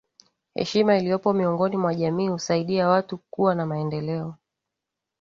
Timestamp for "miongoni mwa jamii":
1.33-2.27